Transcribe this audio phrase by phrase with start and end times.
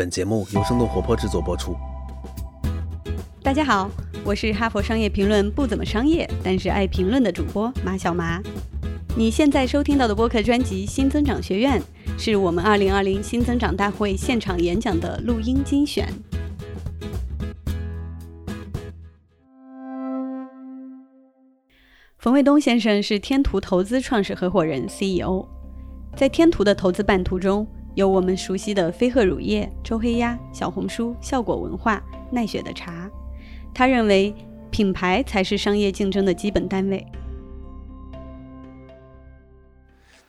[0.00, 1.76] 本节目由生动活泼制作播出。
[3.42, 3.90] 大家好，
[4.24, 8.40] 我是哈佛商业评论不怎么商业，但是爱评论的主播马小麻。
[9.14, 11.78] 你现在收听到的播客专辑《新增长学院》，
[12.18, 16.08] 是我们2020新增长大会现场演讲的录音精选。
[22.16, 25.44] 冯卫东先生是天图投资创始合伙人 CEO，
[26.16, 27.66] 在天图的投资版图中。
[28.00, 33.10] 有我们熟悉的飞鹤乳业、周黑鸭、小红书、效果文化、奈雪的茶。
[33.74, 34.34] 他认为，
[34.70, 37.06] 品牌才是商业竞争的基本单位。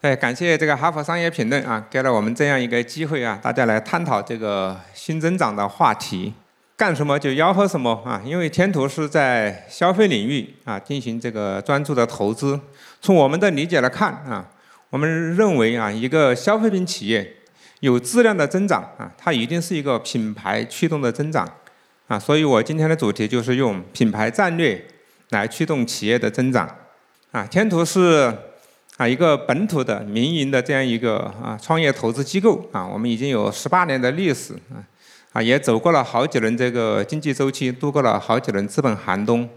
[0.01, 6.33] 哎，感谢这个哈佛商业评论啊，给了我们这样一个机会啊，大家来探讨这个新增长的话题。
[6.75, 8.21] 干什么就吆喝什么啊？
[8.25, 12.59] 因为天图是在消费领域啊进行这个专注的投资。
[12.99, 14.49] 从我们的理解来看啊，
[14.89, 17.37] 我们认为啊，一个消费品企业。
[17.81, 21.47] 有质量的增长啊，它一定是一个品牌驱动的增长
[22.07, 24.85] 啊，所以我今天的主题就是用品牌战略
[25.29, 26.69] 来驱动企业的增长
[27.31, 27.43] 啊。
[27.45, 28.31] 天图是
[28.97, 34.77] 啊一个本土的民营的这样一个啊创业投资机构啊，我们已经有十八年的历史啊
[35.33, 39.49] 啊，也走过了好几轮这个经济周期，度过了好几轮资本寒冬。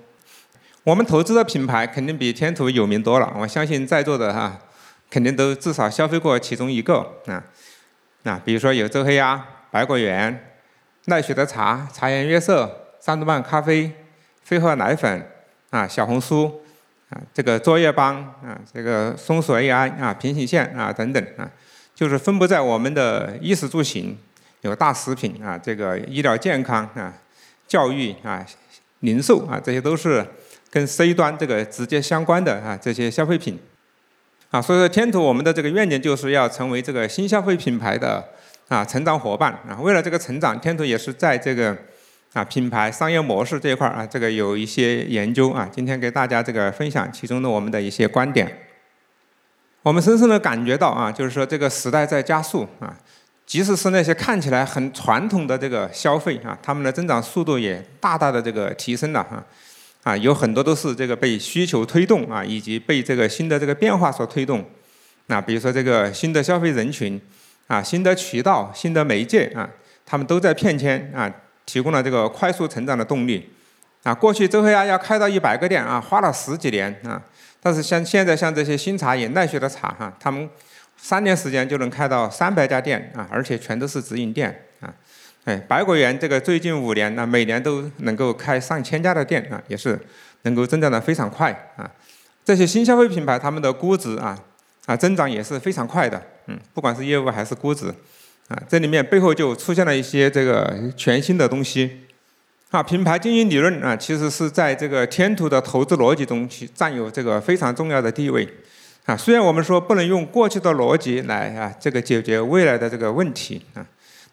[0.82, 4.58] 我们投资的品牌肯定比天图有名多了，我相信在座的哈
[5.10, 7.44] 肯定都至少消费过其中一个啊。
[8.24, 10.52] 啊，比如说有周黑鸭、百果园、
[11.04, 13.92] 奈雪的茶、茶颜悦色、三顿半咖啡、
[14.42, 15.30] 飞鹤奶粉
[15.68, 16.62] 啊、小红书
[17.10, 21.48] 啊、这个作业帮啊、这个松鼠 AI 啊、平行线啊等等啊，
[21.94, 24.16] 就是分布在我们的衣食住行，
[24.62, 27.12] 有大食品啊、这个医疗健康啊、
[27.68, 28.44] 教育啊、
[29.00, 30.26] 零售啊，这些都是
[30.70, 33.58] 跟 C 端这个直接相关的啊这些消费品。
[34.54, 38.24] 啊，所以说天图我们的这个愿景就是要成为这个新消费品牌的
[38.68, 39.76] 啊成长伙伴啊。
[39.80, 41.76] 为了这个成长，天图也是在这个
[42.34, 45.68] 啊品牌商业模式这一块啊，这个有一些研究啊。
[45.72, 48.60] 今天给大家这个分享其中的我们的一些观点。
[49.82, 52.96] 我们深深的感觉到啊，就是说这个时代在加速啊，
[53.44, 59.18] 即使是那些看起来很传统的这个消费啊，他们的增长速度也大大的这个提升了。
[59.22, 59.44] 啊，
[60.04, 64.64] 啊有很多都是这个被需求推动啊，以及被这个新的这个变化所推动。
[65.26, 67.20] 那比如说这个新的消费人群，
[67.66, 69.68] 啊，新的渠道、新的媒介啊，
[70.06, 71.28] 他们都在骗迁啊，
[71.66, 73.50] 提供了这个快速成长的动力。
[74.02, 77.20] 啊，过去周黑鸭要开到一百个店啊，花了十几年啊，
[77.62, 80.46] 但是像现在像这些新茶饮、奈雪的茶哈，他们
[80.98, 84.66] 三年时间就能开到三百家店啊，而且全都是直营店。
[85.44, 89.98] 哎，百果园这个最近五年呢，每年都能够开上千家的店啊，也是
[90.42, 91.90] 能够增长的非常快啊。
[92.42, 94.38] 这些新消费品牌，他们的估值啊
[94.86, 97.88] 啊增长也是非常快的，嗯，不管是业务还是估值
[98.48, 102.04] 啊，这里面背后就出现了一些这个全新的东西
[102.70, 102.82] 啊。
[102.82, 108.48] 品牌经营理论啊，其实是在这个天图的投资逻辑中去占有这个非常重要的地位
[109.04, 109.14] 啊。
[109.14, 113.84] 虽然我们说不能用过去的逻辑来啊这个解决未来的这个问题啊。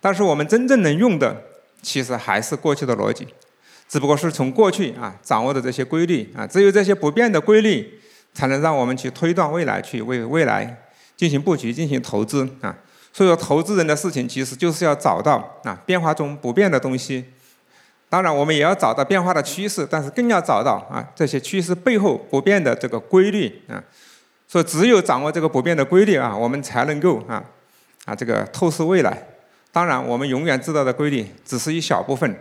[0.01, 1.43] 但是我们真正能用的，
[1.81, 3.27] 其实还是过去的逻辑，
[3.87, 7.99] 只不过是从过去啊掌握的这些规律啊，只有这些不变的规律，
[8.33, 10.83] 才能让我们去推断未来，去为未来
[11.15, 12.75] 进行布局、进行投资啊。
[13.13, 17.25] 所以说，投资人的事情其实就是要找到啊变化中不变的东西。
[18.09, 23.83] 当然，我们也要找到变化的趋势，但是更要找到啊这些趋势背后不变的这个规律啊。
[24.47, 27.43] 所以，只有掌握这个不变的规律啊，我们才能够啊
[28.05, 29.27] 啊这个透视未来。
[29.71, 32.35] 当然，我们永远知道的规律只是一小部分，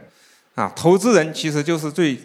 [0.57, 2.19] 啊，投资人其实就是最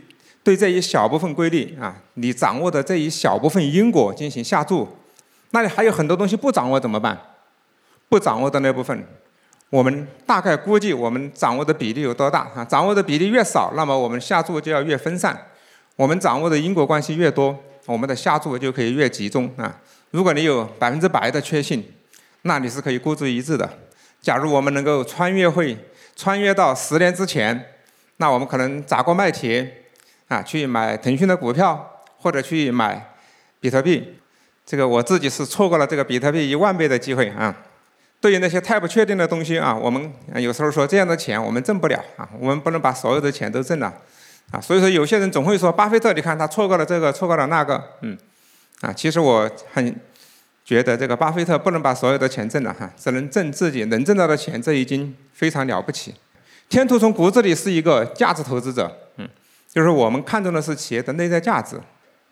[0.43, 4.87] 对这一小部分规律啊，你掌握的这一小部分因果进行下注，
[5.51, 7.19] 那你还有很多东西不掌握怎么办？
[8.09, 9.05] 不掌握的那部分，
[9.69, 12.65] 我们大概估计我们掌握的比例有多大啊？
[12.65, 15.35] 掌握的比例越少，那么我们下注就要越分散；
[15.95, 17.55] 我们掌握的因果关系越多，
[17.85, 19.79] 我们的下注就可以越集中啊。
[20.11, 21.83] 如果你有百分之百的确信，
[22.43, 23.69] 那你是可以孤注一掷的。
[24.25, 25.77] 假如我们能够穿越会
[26.15, 27.73] 穿越到十年之前，
[28.17, 29.83] 那我们可能砸锅卖铁
[30.29, 33.13] 啊，去买腾讯的股票，或者去买
[33.59, 34.15] 比特币。
[34.65, 37.55] 这个我自己是错过了这个比特币一万倍的机会啊。
[38.19, 43.93] 对于那些太不确定的东西啊，我们有时候说这样的钱我们挣不了啊，我们不能把所有的钱都挣了
[44.49, 44.59] 啊。
[44.59, 48.17] 所以说有些人总会说，巴菲特，你看他错过了这个，错过了那个，嗯，
[48.81, 49.95] 啊，其实我很。
[50.65, 56.15] 觉得这个巴菲特不能把所有的钱挣了哈，只能挣自己能挣到的钱，这已经非常了不起。
[56.67, 59.29] 天图从骨子里是一个价值投资者，嗯，
[59.71, 61.79] 就是我们看重的是企业的内在价值，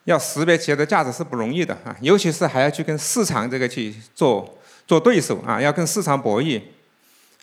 [0.05, 4.57] 要识别企业的价值是不容易的啊，尤其是还要去跟市场这个去做
[4.87, 6.59] 做对手啊，要跟市场博弈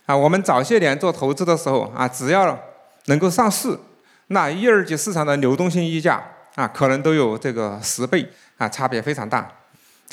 [0.05, 2.59] 啊，我们早些年做投资的时候啊，只要
[3.05, 3.79] 能够上市，
[4.27, 6.21] 那一二级市场的流动性溢价
[6.55, 8.27] 啊，可能都有这个十倍
[8.57, 9.49] 啊，差别非常大。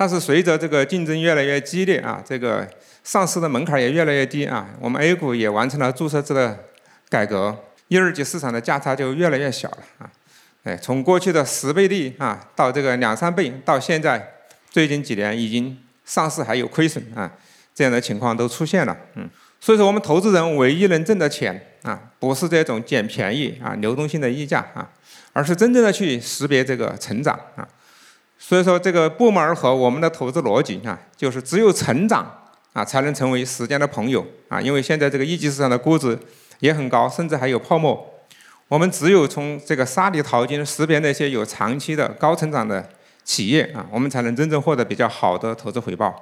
[0.00, 2.64] 但是随着这个竞争越来越激烈啊，这个
[3.02, 6.56] 上市的门槛也越来越低啊，我们 A 股也完成了注册制的
[7.08, 7.58] 改革，
[7.88, 10.08] 一二级市场的价差就越来越小了啊。
[10.62, 14.34] 哎，从过去的十倍利啊，到这个两三倍，到现在
[14.70, 17.28] 最近几年已经上市还有亏损啊，
[17.74, 18.96] 这样的情况都出现了。
[19.16, 19.28] 嗯，
[19.58, 24.88] 所以说我们投资人唯一能挣的钱啊，不是这种捡便宜啊、流动性的溢价啊，
[25.32, 27.66] 而是真正的去识别这个成长啊。
[28.40, 32.24] 所以说，这个不谋而合，我们的投资逻辑啊，就是只有成长
[32.72, 34.60] 啊，才能成为时间的朋友啊。
[34.60, 36.16] 因为现在这个一级市场的估值
[36.60, 38.14] 也很高，甚至还有泡沫。
[38.68, 42.88] 我们只有从这个沙里淘金，识别那些有长期的高成长的
[43.24, 46.14] 企业啊，我们才能真正获得比较好的投资回报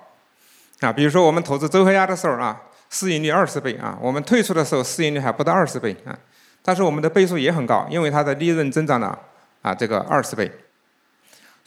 [0.80, 0.90] 啊。
[0.90, 2.58] 比如说，我们投资周黑鸭的时候啊，
[2.88, 6.19] 市盈率二十倍啊，我们退出的时候市盈率还不到二十倍啊，
[6.62, 9.19] 但是我们的倍数也很高，因为它的利润增长了
[9.60, 10.50] 啊这个二十倍。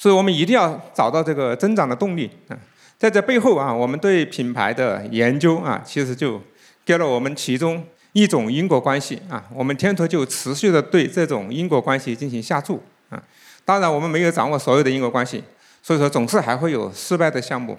[0.01, 2.55] 所以我们一定要找到这个增长的动力啊，
[2.97, 6.41] 在这背后啊，我们对品牌的研究啊，其实就
[6.85, 9.43] 给了我们其中一种因果关系啊。
[9.53, 13.21] 我们天图就持续的对这种因果关系进行下注啊。
[13.65, 15.43] 当然，我们没有掌握所有的因果关系，
[15.83, 17.77] 所以说总是还会有失败的项目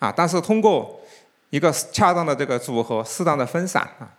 [0.00, 0.12] 啊。
[0.14, 1.00] 但是通过
[1.50, 4.10] 一个恰当的这个组合、适当的分散啊，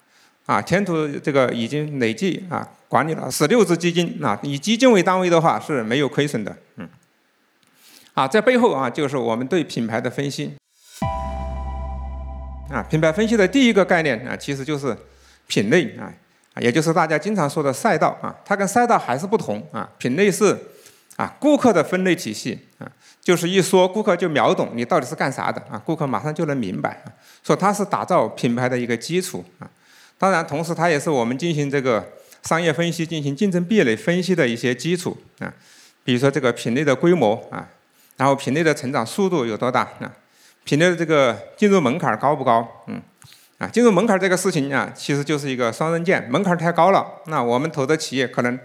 [0.46, 6.88] 啊，天图这个已经累计啊管理了十六只基金啊，以基金为单位的话是没有亏损的，嗯。
[8.14, 10.54] 啊，在背后啊，就是我们对品牌的分析。
[12.70, 14.96] 啊，品牌分析的第一个概念啊，其实就是
[15.48, 16.12] 品类啊，
[16.60, 18.36] 也就是大家经常说的赛道啊。
[18.46, 19.90] 它跟赛道还是不同啊。
[19.98, 20.58] 品类是
[21.16, 22.92] 啊，顾客的分类体系啊，
[23.22, 27.12] 就是一说顾客就秒懂你到底是干啥的啊，顾客马上就能明白啊。
[27.44, 29.70] 说它是打造品牌的一个基础啊。
[30.18, 32.12] 当然，同时它也是我们进行这个
[32.44, 35.54] 商业分析、进行竞争壁垒分析的一些基础啊。
[36.04, 37.68] 比如说这个品类的规模啊。
[38.22, 39.82] 然后品类的成长速度有多大？
[40.00, 40.06] 啊，
[40.64, 42.84] 品类的这个进入门槛高不高？
[42.86, 43.02] 嗯，
[43.58, 46.30] 啊，进入门槛这个事情啊，其实就是一个双刃剑。
[46.30, 48.60] 门槛太高了，那我们投的企业可能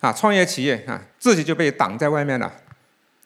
[0.00, 2.52] 啊，创业企业啊，自己就被挡在外面了。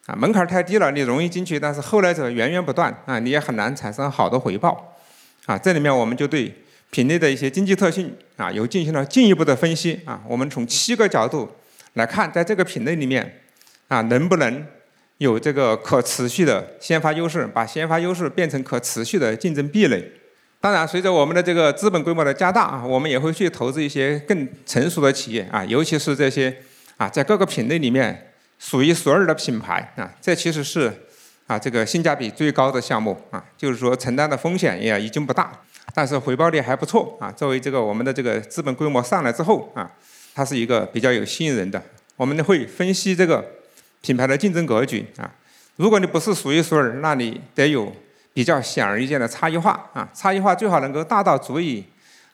[0.06, 4.94] 啊，门槛太低了，你容易进去，但是后来者源源不断啊，你也很难产生好的回报。
[5.46, 10.22] 啊，这里面我们就对品类的一些经济特性啊，有进行了进一步的分析啊。
[10.28, 11.50] 我们从七个角度
[11.94, 13.40] 来看，在这个品类里面
[13.88, 14.64] 啊，能不能
[15.22, 20.12] 有这个可持续的先发优势，把先发优势变成可持续的竞争壁垒。
[20.60, 26.56] 当然，随着我们的这个资本规模的加大啊，我们也会去投资一些更成熟的企业啊，尤其是这些
[26.96, 30.92] 啊，在各个品类里面数一数二的品牌啊，这其实是
[31.46, 35.52] 啊这个性价比最高的项目啊，就是说承担的风险也已经不大，
[35.94, 37.30] 但是回报率还不错啊。
[37.30, 39.88] 作为这个我们的这个资本规模上来之后啊，
[40.34, 41.80] 它是一个比较有吸引人的。
[42.16, 43.61] 我们会分析这个。
[44.02, 45.30] 品牌的竞争格局啊，
[45.76, 47.90] 如果你不是数一数二，那你得有
[48.34, 51.84] 比较显而易见的差异化啊，差异化最好能够大到足以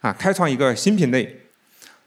[0.00, 1.43] 啊开创一个新品类。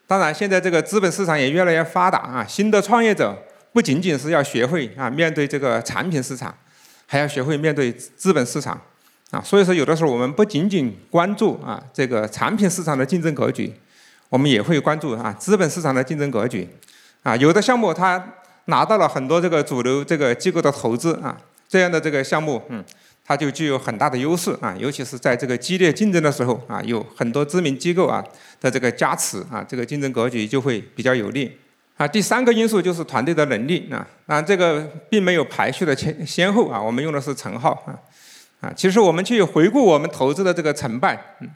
[0.07, 3.37] 当然，现在这个资本市场也越来越发达啊，新的创业者
[3.71, 6.53] 不仅仅是要学会啊面对这个产品市场，
[7.05, 8.81] 还要学会面对资本市场
[9.29, 9.39] 啊。
[9.41, 13.71] 所以说，有的时候我们不仅仅关注啊这个产品市场的竞争格局，
[14.29, 16.67] 我们也会关注啊资本市场的竞争格局
[17.21, 17.35] 啊。
[17.35, 18.21] 有的项目它。
[18.65, 21.37] 拿到了很多这个主流这个机构的投资啊，
[21.67, 22.83] 这样的这个项目，嗯，
[23.25, 28.23] 它就具有很大的优势啊，尤其是在这个激烈竞争的时候啊，有很多知名机构啊
[28.59, 31.57] 的这个加持啊，这个竞争格局就会比较有利
[31.97, 32.07] 啊。
[32.07, 37.97] 第三个因素就是团队的能力啊，啊，这个并没有排序的先先后啊，我们用的是乘号啊，
[38.61, 41.49] 啊，其实我们去回顾我们投资的这个成败，嗯。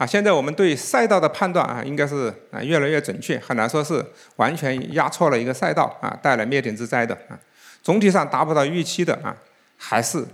[0.00, 4.02] 啊，现在我们对赛道的判断啊，应该是啊越来越准确，很难说是
[4.36, 7.38] 完全压错了一个赛道啊，带来灭顶之灾的啊。
[7.82, 9.36] 总体上达不到预期的啊，
[9.76, 10.24] 还是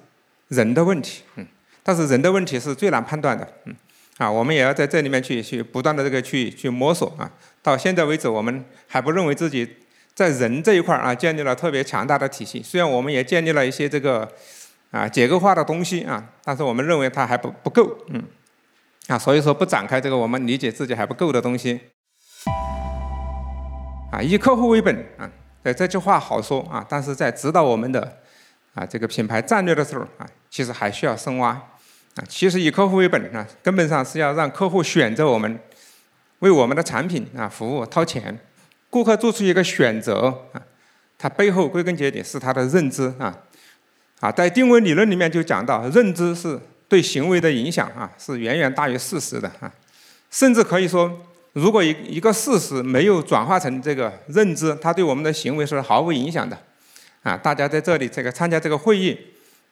[0.47, 1.45] 人的问题，嗯。
[1.83, 3.75] 但是人的问题是最难判断的，嗯。
[4.19, 7.29] 啊，我们也要在这里面去去不断的这个去去摸索啊。
[7.61, 9.69] 到现在为止，我们还不认为自己
[10.15, 12.63] 在人这一块啊建立了特别强大的体系。
[12.63, 14.31] 虽然我们也建立了一些这个
[14.93, 18.23] 啊结构化的东西啊，但是我们认为它还不不够，嗯。
[19.09, 21.81] 啊，所以说不展开这个我们理解自己还不够的东西。
[24.11, 25.31] 啊，以客户为本啊，
[25.63, 28.19] 对这句话好说啊，但是在指导我们的
[28.75, 31.51] 啊这个品牌战略的时候啊，其实还需要深挖。
[31.51, 35.57] 啊，其实以客户为本啊，根本上是要让客户选择我们，
[36.41, 38.37] 为我们的产品啊服务掏钱。
[38.91, 40.63] 顾客做出一个选择啊，
[41.17, 43.43] 他背后归根结底是他的认知啊。
[44.19, 46.59] 啊，在定位理论里面就讲到，认知是。
[46.89, 49.71] 对行为的影响啊，是远远大于事实的啊，
[50.31, 51.11] 甚至可以说，
[51.53, 56.57] 如果一一个事实没有转化成这个认知，它对我们的行为是毫无影响的。
[57.23, 59.19] 啊，大家在这里这个参加这个会议，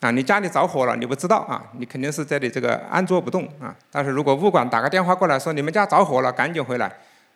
[0.00, 3.72] 啊，你家里着火了，你不知道啊，你肯定是这里这个安坐不动啊。
[3.92, 6.92] 但是如果物管打个电话过来说你们家着火了，赶紧回来，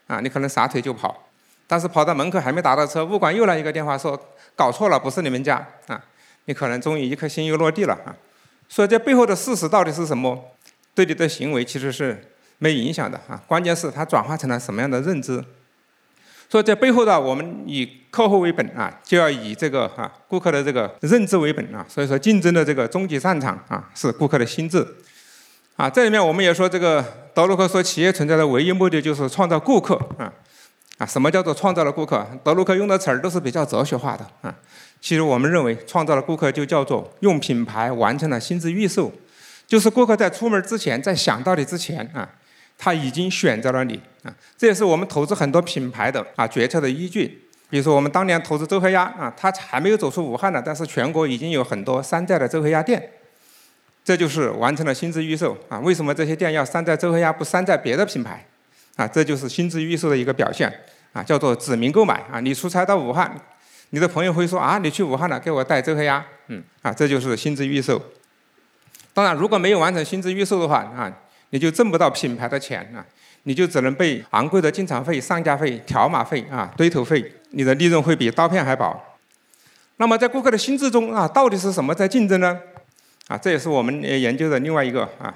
[0.09, 1.25] 啊，你可能撒腿就跑。
[1.69, 4.21] 但是跑到门口还没打到车，物管又来一个电话说
[4.57, 6.03] 搞错了，不是你们家啊，
[6.47, 8.17] 你可能终于一颗心又落地了啊。
[8.69, 10.53] 所以这背后的事实到底是什么？
[10.95, 12.21] 对你的行为其实是
[12.59, 15.43] 没影响的啊，关键是它转化成了什么样的认知。
[16.51, 21.85] 所以在背后呢，我们以客户为本啊，就要以这个啊顾客的这个认知为本啊。
[21.89, 24.85] 所以说，竞争的这个终极战场啊，是顾客的心智
[25.77, 25.89] 啊。
[25.89, 30.33] 这里面我们也说，这个德鲁克说，企业存在的唯一目的就是创造顾客啊
[30.97, 31.07] 啊。
[31.07, 32.27] 什么叫做创造了顾客？
[32.43, 34.53] 德鲁克用的词儿都是比较哲学化的啊。
[35.00, 39.12] 其实我们认为，创造了顾客就叫做用品牌完成了心智预售，
[39.67, 42.28] 就是顾客在出门之前，在想到你之前啊。
[42.81, 47.43] 他已经选择了你啊，这也是我们投资很多品牌的啊决策的依据。
[47.69, 53.11] 比如说，我们当年投资周黑鸭啊，它还没有走出武汉呢，但是全国已经有很多山寨的周黑鸭店，
[54.05, 55.81] 这就是完成了心智预售啊。
[55.81, 58.47] 为什么这些店要山寨周黑鸭，不山寨别的品牌？
[58.95, 60.73] 啊，这就是心智预售的一个表现
[61.12, 62.38] 啊，叫做指名购买啊。
[62.38, 63.37] 你出差到武汉，
[63.90, 68.00] 你的朋友会说啊，你去武汉了，给我带周黑鸭，嗯啊，这就是心智预售。
[69.14, 71.12] 当然，如果没有完成心智预售的话啊。
[71.50, 73.00] 你就挣不到品牌的钱啊，
[73.45, 79.02] 你就只能被昂贵的进场费、上架费、条码费啊、堆头费，你的利润会比刀片还薄。
[79.97, 82.61] 那么在顾客的心智中啊，到底是什么在竞争呢？
[83.28, 85.35] 啊，这也是我们研究的另外一个啊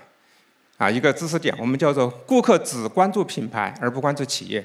[0.76, 4.62] 啊一个知识点，我们叫做顾客只关注品牌而不关注企业。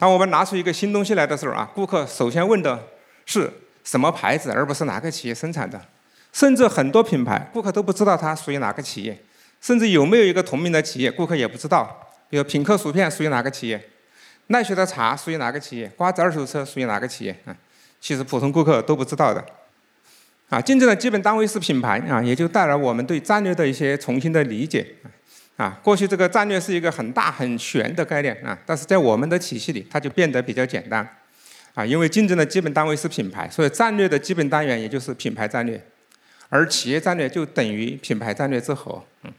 [0.00, 2.82] 当我们拿出一个新东西来的时候啊，顾客首先问的
[3.26, 3.52] 是
[3.84, 5.78] 什么牌子，而不是哪个企业生产的。
[6.32, 9.22] 甚至很多品牌，顾客都不知道它属于哪个企业。
[9.60, 12.08] 甚至有没有一个同名的企业，顾客也不知道。
[12.30, 13.90] 比如品客薯片属于哪个企业，
[14.46, 17.54] 奈雪的茶属于哪个企业，瓜子二手车属于哪个企业啊？
[18.00, 19.44] 其实普通顾客都不知道的。
[20.48, 24.94] 啊，竞争的基本单位是品牌啊，也就带来我们对战略的一些重新的理解。
[25.60, 31.06] 啊，过去这个战略是一个很大很玄的概念啊，但是在我们的体系里，它就变得比较简单。
[31.74, 35.78] 啊，因为竞争的基本单位是品牌，所以战略的基本单元也就是品牌战略，
[36.48, 39.04] 而企业战略就等于品牌战略之和。
[39.22, 39.32] 嗯。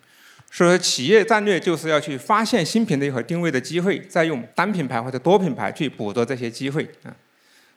[0.51, 7.10] 所以说，企业战略就是要去发现新品类和定位的机会，再用单品牌或者多品牌去捕捉这些机会啊。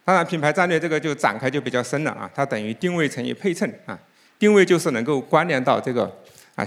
[0.05, 3.99] 当然，品牌战略这个就展开就比较深了啊，它等于定位乘以配衬啊。
[4.39, 6.05] 定位就是能够关联到这个
[6.57, 6.65] 啊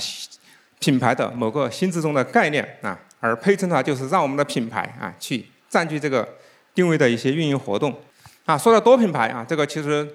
[0.80, 6.28] 品牌的某个心智中的概念啊，而配衬的话就是让我们的品牌啊去占据这个
[6.74, 8.00] 定位的一些运营活动
[8.46, 8.58] 啊。
[8.58, 10.08] 说到多品牌啊，这个其实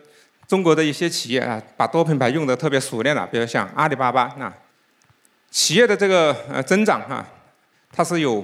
[0.47, 4.54] 中国的一些企业啊，把多品牌用的特别熟练了，比如像阿里巴巴啊。
[5.50, 7.28] 企业的这个呃增长啊，
[7.92, 8.42] 它是有，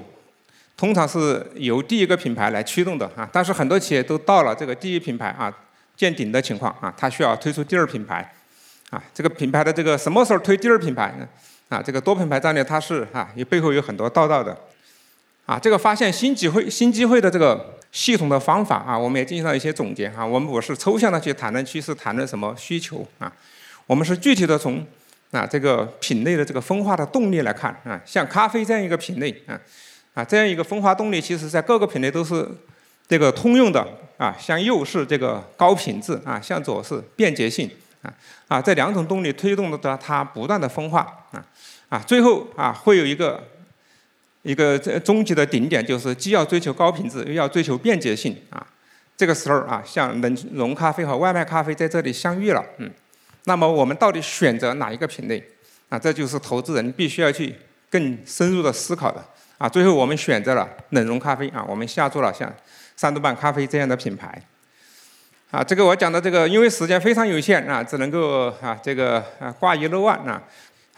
[0.77, 3.27] 通常是由第一个品牌来驱动的啊。
[3.33, 5.51] 但是很多企业都到了这个第一品牌啊
[5.97, 8.31] 见顶的情况啊，它需要推出第二品牌，
[8.91, 11.27] 啊，这个品牌的这个什么时候推第二品牌呢？
[11.69, 14.57] 啊，这个多品牌战略它是啊，也背后有很多道道的，
[15.47, 20.25] 啊，这个发现新机会新机会的这个系统的方法啊，我们也进行了一些总结啊。
[20.25, 23.33] 我们不是抽象的去谈论趋势，谈论什么需求啊，
[23.87, 24.87] 我们是具体的从。
[25.31, 29.61] 啊，这个品类的这个分化的动力来看啊，像咖啡这样一个品类啊，
[30.15, 32.49] 啊这样一个分化动力，其实在各个品类都是
[33.07, 34.35] 这个通用的啊。
[34.41, 37.71] 向右是这个高品质啊，向左是便捷性
[38.01, 38.11] 啊
[38.47, 41.01] 啊这两种动力推动的它不断的分化
[41.33, 41.45] 啊
[41.89, 43.43] 啊，最后啊会有一个
[44.43, 48.67] 一个终极的顶点，就是既要追求高品质，又要追求便捷性啊。
[49.17, 52.91] 这个时候啊，像冷融咖啡和外卖咖啡在这里相遇了，嗯。
[53.45, 55.43] 那么我们到底选择哪一个品类？
[55.89, 57.55] 啊，这就是投资人必须要去
[57.91, 59.25] 更深入的思考的。
[59.57, 62.53] 啊，最后我们选择了冷溶咖啡啊，我们下注了像
[62.95, 64.41] 三度半咖啡这样的品牌。
[65.51, 70.41] 啊，这个我讲的这个，因为时间非常有限啊，只能够啊这个啊挂一漏万啊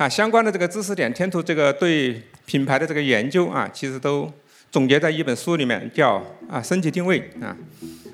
[0.01, 4.27] 啊相关的这个知识点，天图这个对品牌的这个研究啊，其实都
[4.71, 7.55] 总结在一本书里面，叫啊升级定位啊。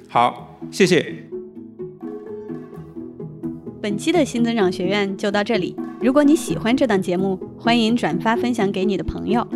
[0.09, 1.15] 好，谢谢。
[3.81, 5.77] 本期的新增长学院就到这里。
[6.01, 9.47] 如果你喜欢这档节目，欢迎转发分享给你的朋友。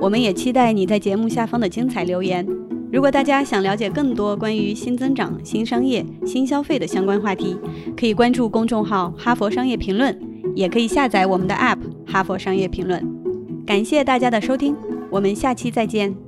[0.00, 2.46] 我们也期待你在节目下方的精彩留言。
[2.90, 7.54] 如果大家想了解更多关于新增长、新商业、新消费的相关话题，
[7.94, 10.18] 可以关注公众号“哈佛商业评论”，
[10.56, 13.00] 也可以下载我们的 App“ 哈佛商业评论”。
[13.66, 14.74] 感谢大家的收听，
[15.10, 16.25] 我们下期再见。